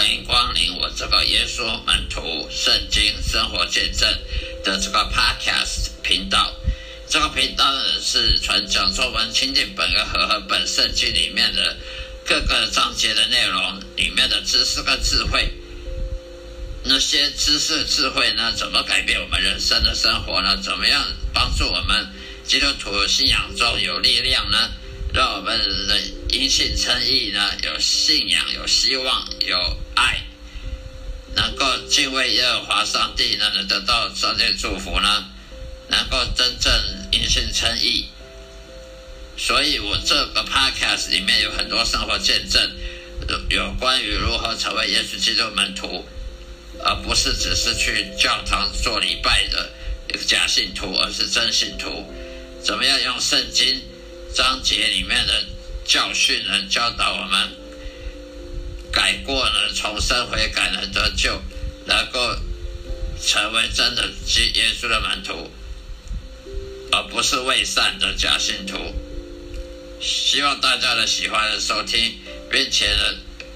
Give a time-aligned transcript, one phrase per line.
[0.00, 4.08] 欢迎光临我这个耶稣门徒圣经生活见证
[4.64, 6.56] 的这个 Podcast 频道。
[7.06, 11.76] 这个频道呢是传讲中文亲近本跟和本圣经里面的
[12.24, 15.52] 各个章节的内容，里面的知识跟智慧。
[16.82, 20.56] 那些知识智慧呢，怎么改变我们人生的生活呢？
[20.62, 21.04] 怎么样
[21.34, 22.08] 帮助我们
[22.46, 24.70] 基督徒信仰中有力量呢？
[25.12, 26.00] 让我们的
[26.30, 29.56] 因信称义呢，有信仰、有希望、有
[29.94, 30.20] 爱，
[31.34, 35.26] 能够敬畏耶和华上帝呢，能得到上帝祝福呢，
[35.88, 36.72] 能够真正
[37.12, 38.08] 因信称义。
[39.36, 42.70] 所以我这个 podcast 里面有很多生活见证，
[43.48, 46.06] 有关于如何成为耶稣基督门徒。
[46.82, 49.70] 而不是只是去教堂做礼拜的
[50.08, 52.10] 一个假信徒，而是真信徒。
[52.64, 53.82] 怎么样用圣经
[54.34, 55.44] 章节里面的
[55.84, 57.50] 教训呢，教导我们
[58.92, 61.40] 改过呢，重生悔改呢，得救，
[61.86, 62.36] 能够
[63.22, 65.50] 成为真的基耶稣的门徒，
[66.92, 68.78] 而不是伪善的假信徒。
[70.00, 72.18] 希望大家的喜欢的收听，
[72.50, 73.02] 并且呢，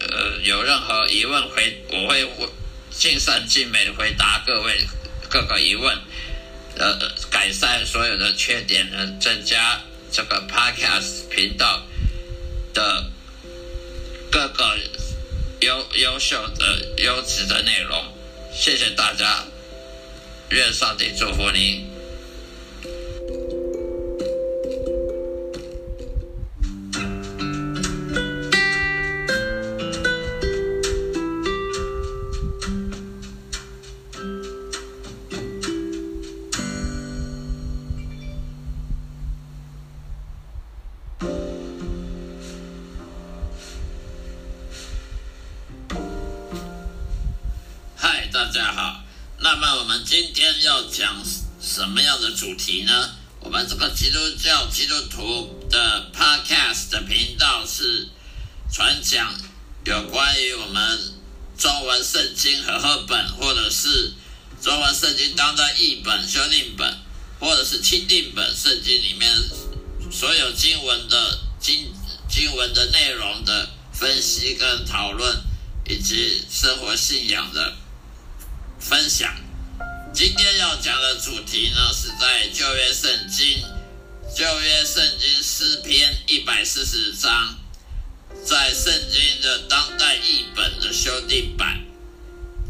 [0.00, 2.26] 呃，有任何疑问回我会
[2.90, 4.86] 尽善尽美的回答各位
[5.28, 5.96] 各个疑问，
[6.76, 6.98] 呃，
[7.30, 9.80] 改善所有的缺点呢，增加
[10.12, 11.86] 这个 Podcast 频道
[12.74, 13.10] 的
[14.30, 14.78] 各个
[15.60, 18.12] 优优秀的优质的内容。
[18.52, 19.46] 谢谢大家，
[20.50, 21.91] 愿上帝祝福您。
[48.52, 49.02] 大家好，
[49.38, 51.24] 那么我们今天要讲
[51.58, 53.10] 什么样的主题呢？
[53.40, 58.08] 我们这个基督教基督徒的 Podcast 的频道是
[58.70, 59.34] 传讲
[59.86, 61.14] 有关于我们
[61.56, 64.12] 中文圣经和赫本，或者是
[64.60, 66.98] 中文圣经当代译本、修订本，
[67.40, 69.32] 或者是钦定本圣经里面
[70.10, 71.90] 所有经文的经
[72.28, 75.40] 经文的内容的分析跟讨论，
[75.88, 77.78] 以及生活信仰的。
[78.82, 79.32] 分享，
[80.12, 83.62] 今天要讲的主题呢，是在旧约圣经，
[84.36, 87.58] 旧约圣经诗篇一百四十章，
[88.44, 91.80] 在圣经的当代译本的修订版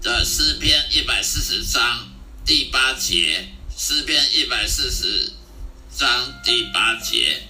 [0.00, 2.08] 的诗篇一百四十章
[2.46, 5.32] 第八节，诗篇一百四十
[5.98, 7.42] 章第八节，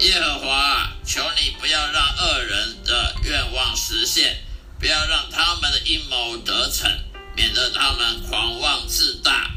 [0.00, 4.42] 耶和华，求你不要让恶人的愿望实现，
[4.80, 6.90] 不要让他们的阴谋得逞。
[7.34, 9.50] 免得他们狂妄自大。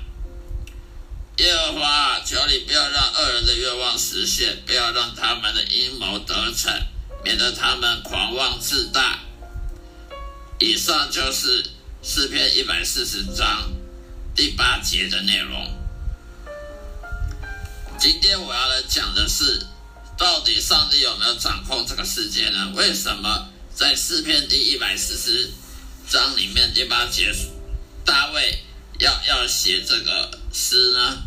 [1.38, 6.72] 耶和华，求你不要让恶人的愿望实现，不要让他们的阴谋得逞，
[7.24, 9.20] 免得他们狂妄自大。
[10.60, 11.72] 以上就是
[12.02, 13.70] 诗篇一百四十章
[14.34, 15.70] 第八节的内容。
[18.00, 19.66] 今天我要来讲的是，
[20.18, 22.72] 到底上帝有没有掌控这个世界呢？
[22.76, 25.52] 为什么在诗篇第一百四十
[26.10, 27.34] 章里面第八节？
[28.06, 28.60] 大卫
[29.00, 31.24] 要要写这个诗呢？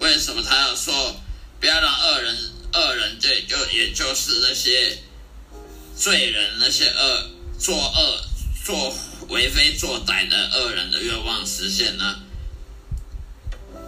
[0.00, 1.20] 为什么他要说
[1.60, 2.36] 不要让恶人
[2.74, 4.98] 恶人对就也就是那些
[5.96, 8.24] 罪人那些恶作恶
[8.64, 8.94] 作
[9.28, 12.20] 为非作歹的恶人的愿望实现呢？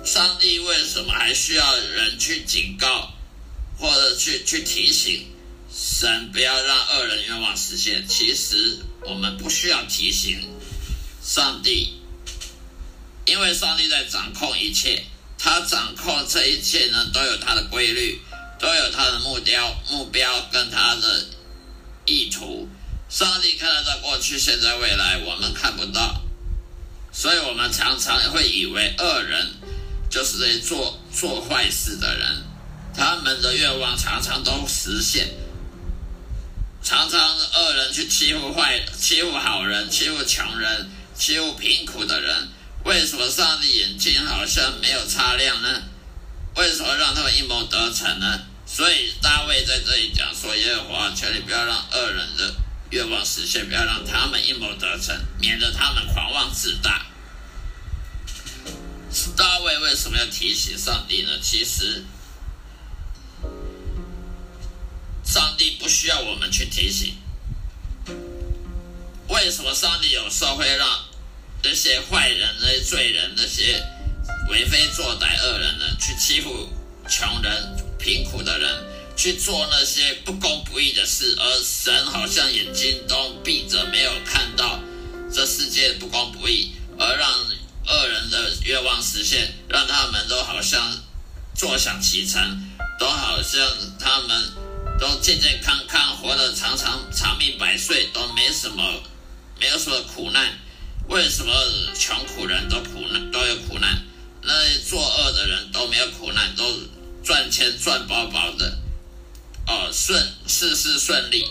[0.05, 3.13] 上帝为什么还需要人去警告
[3.79, 5.27] 或者去去提醒
[5.71, 8.07] 神不要让恶人愿望实现？
[8.09, 10.49] 其实我们不需要提醒。
[11.27, 12.01] 上帝，
[13.25, 15.03] 因为上帝在掌控一切，
[15.37, 18.21] 他掌控这一切呢，都有他的规律，
[18.61, 21.27] 都有他的目标、目标跟他的
[22.05, 22.69] 意图。
[23.09, 26.23] 上帝看得到过去、现在、未来，我们看不到，
[27.13, 29.53] 所以我们常常会以为恶人
[30.09, 32.45] 就是在做做坏事的人，
[32.95, 35.29] 他们的愿望常常都实现，
[36.85, 40.89] 常常恶人去欺负坏、欺负好人、欺负穷人。
[41.19, 42.49] 欺负贫苦的人，
[42.85, 45.83] 为什么上帝眼睛好像没有擦亮呢？
[46.55, 48.41] 为什么让他们阴谋得逞呢？
[48.67, 52.55] 所以大卫在这里讲说：“耶和华，求你不要让恶人的
[52.91, 57.07] 愿望实现，不要让他们阴谋得逞，免得他们狂妄自大。”
[59.37, 61.31] 大卫为什么要提醒上帝呢？
[61.41, 62.05] 其实，
[65.25, 67.17] 上帝不需要我们去提醒。
[69.29, 71.06] 为为什么上帝有时候会让
[71.69, 73.85] 那些坏人、那些罪人、那些
[74.49, 76.69] 为非作歹恶人呢，去欺负
[77.09, 78.71] 穷人、贫苦的人，
[79.17, 84.79] 去做那些不公不义的事，而神好像眼睛都闭着，没有看到
[85.33, 86.71] 这世界不公不义，
[87.01, 87.29] 而让
[87.89, 90.97] 恶人的愿望实现，让他们都好像
[91.53, 92.41] 坐享其成，
[92.97, 93.61] 都好像
[93.99, 94.53] 他们
[95.01, 99.03] 都健健康康，活得长长长命百岁，都没什么。
[99.59, 100.53] 没有什么苦难，
[101.09, 101.53] 为什么
[101.99, 104.03] 穷苦人都苦难都有苦难？
[104.43, 106.65] 那些作恶的人都没有苦难，都
[107.25, 108.79] 赚钱赚饱饱的，
[109.67, 111.45] 哦，顺事事顺利。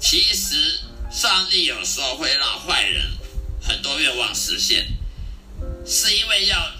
[0.00, 0.80] 其实
[1.12, 3.04] 上帝有时候会让坏人
[3.62, 4.88] 很多愿望实现，
[5.86, 6.72] 是因为要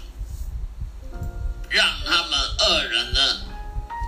[1.69, 3.41] 让他们恶人呢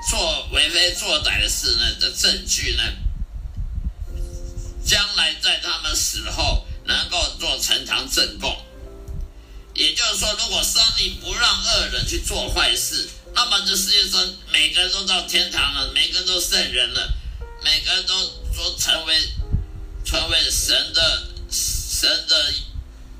[0.10, 2.84] 做为非作歹的事呢的证据呢。
[4.86, 8.56] 将来在他们死后能够做呈堂证供，
[9.74, 17.14] 也就是说，如果上帝不让恶人去做坏事，那么这世界上每个人都到天堂了，每个人都圣人了，
[17.64, 18.14] 每个人都
[18.54, 19.16] 说成为
[20.06, 22.54] 成为神的神的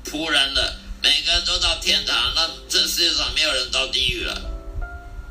[0.04, 4.40] 仆人了，每个人都到天堂，那这世界上没有人到地狱了，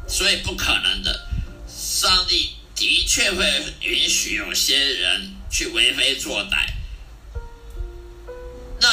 [0.07, 1.27] 所以不可能的。
[1.67, 5.35] 上帝的确会允许有些人。
[5.53, 6.65] 去为非作歹，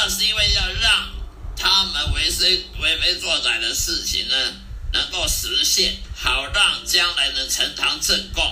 [0.03, 1.09] 那是因为要让
[1.55, 4.35] 他们为非为非作歹的事情呢，
[4.93, 8.43] 能够实现，好让将来能呈堂证供，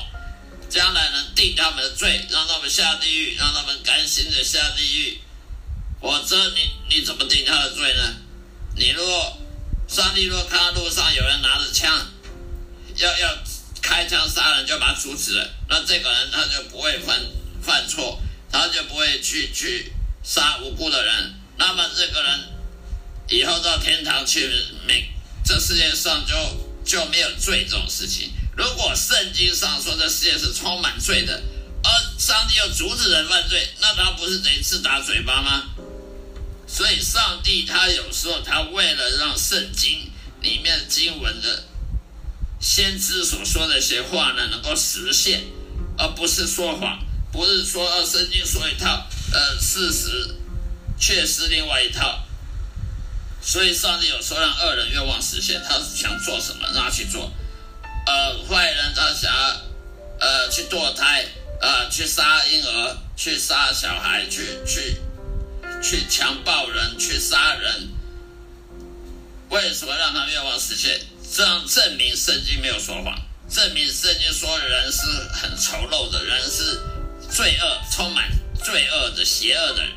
[0.69, 5.21] 将来能定他们的罪，让他们下地狱，让他们甘心的下地狱。
[5.99, 8.13] 否则，你你怎么定他的罪呢？
[8.75, 9.39] 你如果
[9.87, 11.91] 上帝若看到路上有人拿着枪，
[12.97, 13.37] 要要
[13.81, 17.19] 开枪杀人，就把他阻止了，那这个人他就不会犯。
[17.63, 19.91] 犯错，他就不会去去
[20.23, 21.38] 杀无辜的人。
[21.59, 22.39] 那么这个人
[23.27, 24.49] 以后到天堂去，
[24.87, 25.11] 没
[25.45, 26.33] 这世界上就
[26.83, 28.31] 就没有罪这种事情。
[28.57, 31.43] 如果圣经上说这世界是充满罪的，
[31.83, 35.63] 而上帝又阻止人犯罪，那他不是等于自打嘴巴吗？
[36.65, 40.11] 所以上帝他有时候他为了让圣经
[40.41, 41.65] 里面经文的
[42.59, 45.43] 先知所说的一些话呢能够实现，
[45.97, 46.99] 而不是说谎。
[47.31, 50.35] 不是说圣经说一套，呃事实
[50.99, 52.23] 却是另外一套，
[53.41, 57.31] 所以上帝有时候让恶人愿望实现，他想做什么让他去做，
[58.05, 59.61] 呃坏人他想要
[60.19, 61.25] 呃去堕胎，
[61.61, 64.97] 呃去杀婴儿，去杀小孩，去去
[65.81, 67.89] 去强暴人，去杀人，
[69.49, 70.99] 为什么让他愿望实现？
[71.33, 73.17] 这样证明圣经没有说谎，
[73.49, 75.01] 证明圣经说人是
[75.31, 76.79] 很丑陋的人是。
[77.29, 78.27] 罪恶充满
[78.63, 79.91] 罪恶的邪恶的人，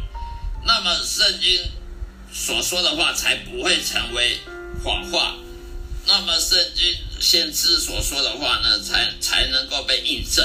[0.65, 1.71] 那么圣经
[2.33, 4.39] 所说的话才不会成为
[4.83, 5.35] 谎话。
[6.07, 10.45] 那么圣经先知所说的话呢，才才能够被印证，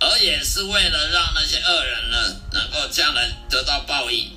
[0.00, 4.30] 而也是为了让那些恶人呢，能够将来得到报应，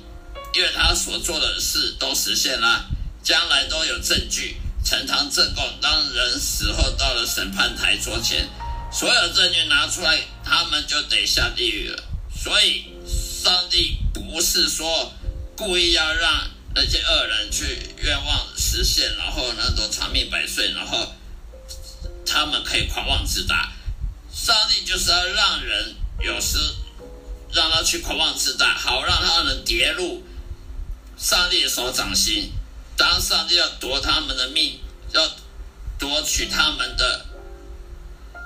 [0.54, 2.84] 因为他所做的事都实现了，
[3.22, 5.64] 将来都有证据，呈堂证供。
[5.80, 8.48] 当人死后到了审判台桌前。
[8.92, 12.04] 所有证据拿出来，他们就得下地狱了。
[12.36, 12.84] 所以，
[13.42, 15.12] 上帝不是说
[15.56, 21.12] 故意要让那些恶人去愿望实现，然后呢都长命百岁，然后
[22.24, 23.72] 他们可以狂妄自大。
[24.32, 26.56] 上帝就是要让人有时
[27.52, 30.24] 让他去狂妄自大，好让他能跌入
[31.18, 32.52] 上帝的手掌心。
[32.96, 34.78] 当上帝要夺他们的命，
[35.12, 35.28] 要
[35.98, 37.26] 夺取他们的。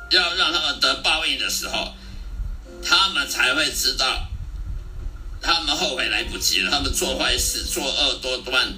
[0.09, 1.93] 要让他们得报应的时候，
[2.83, 4.29] 他们才会知道，
[5.47, 6.71] 他们后悔来不及了。
[6.73, 8.75] 他们做坏事、作恶多端、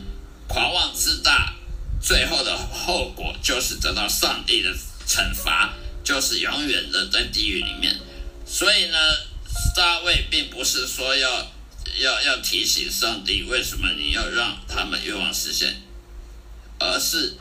[0.47, 1.55] 狂妄自大，
[1.99, 4.69] 最后的后果就是得到上帝的
[5.07, 5.73] 惩罚，
[6.05, 7.99] 就是永远的在地狱里面。
[8.45, 8.99] 所以呢，
[9.75, 11.47] 大卫并不是说要
[11.99, 15.75] 要要提醒上帝为什么你要让他们愿望实现，
[16.79, 17.35] 而是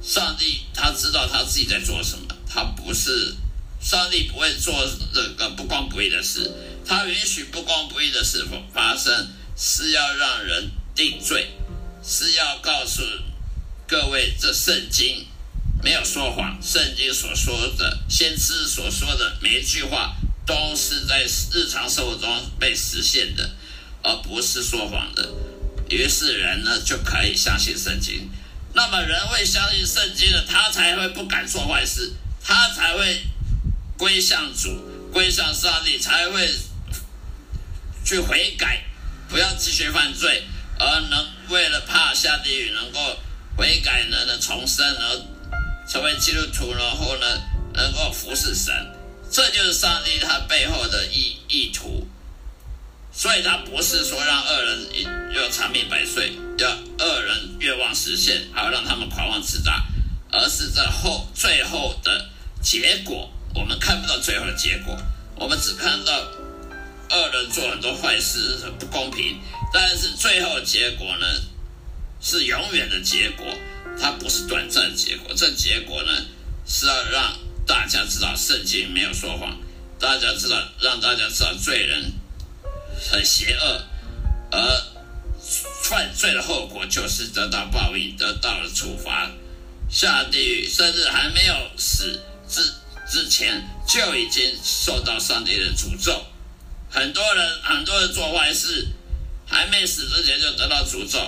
[0.00, 2.32] 上帝他知道他自己在做什么。
[2.48, 3.34] 他不是
[3.80, 4.72] 上帝不会做
[5.12, 6.48] 这个不公不义的事，
[6.86, 11.50] 他允许不公不义的事发生，是要让人定罪，
[12.04, 13.02] 是要告诉
[13.86, 15.26] 各位，这圣经
[15.82, 20.14] 没有说谎，圣经所说的先知所说的每一句话，
[20.46, 23.50] 都是在日常生活中被实现的，
[24.02, 25.28] 而不是说谎的。
[25.88, 28.30] 于是人呢就可以相信圣经，
[28.74, 32.12] 那么人会相信圣经的，他才会不敢做坏事。
[32.44, 33.22] 他才会
[33.96, 34.68] 归向主，
[35.12, 36.52] 归向上帝，才会
[38.04, 38.84] 去悔改，
[39.28, 40.44] 不要继续犯罪，
[40.78, 43.18] 而能为了怕下地狱能够
[43.56, 45.20] 悔改呢，呢重生而
[45.88, 47.26] 成为基督徒，然后呢
[47.74, 48.74] 能够服侍神，
[49.30, 52.06] 这就是上帝他背后的意意图。
[53.14, 54.86] 所以他不是说让恶人
[55.34, 59.84] 要长命百岁，要恶人愿望实现，还要让他们狂妄自大，
[60.30, 62.30] 而是在后最后的
[62.62, 64.96] 结果，我们看不到最后的结果，
[65.36, 66.24] 我们只看到
[67.12, 69.38] 恶人做很多坏事很不公平，
[69.72, 71.26] 但是最后结果呢
[72.20, 73.46] 是永远的结果，
[74.00, 76.12] 它不是短暂结果，这结果呢
[76.66, 79.58] 是要让大家知道圣经没有说谎，
[79.98, 82.12] 大家知道让大家知道罪人。
[83.10, 83.84] 很邪恶，
[84.52, 84.84] 而
[85.82, 89.28] 犯罪的后果就是得到报应，得到了处罚，
[89.90, 92.62] 下地狱，甚至还没有死之
[93.10, 96.24] 之前就已经受到上帝的诅咒。
[96.92, 98.86] 很多人，很多人做坏事，
[99.46, 101.18] 还没死之前就得到诅咒，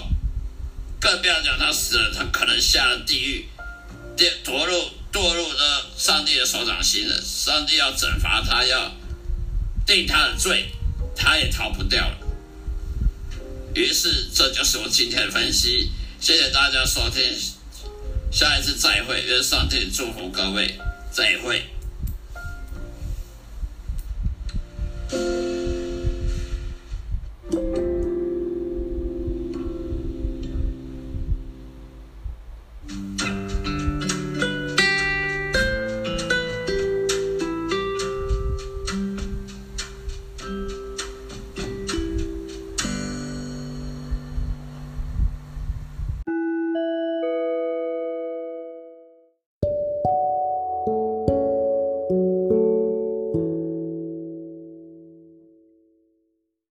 [1.00, 3.48] 更不要讲他死了，他可能下了地狱，
[4.14, 7.18] 跌堕入堕入了上帝的手掌心了。
[7.22, 8.92] 上帝要惩罚他，要
[9.86, 10.68] 定他的罪。
[11.16, 12.18] 他也逃不掉了。
[13.74, 15.90] 于是，这就是我今天的分析。
[16.20, 17.22] 谢谢大家收听，
[18.32, 19.22] 下一次再会。
[19.22, 20.76] 愿上帝祝福各位，
[21.12, 21.64] 再会。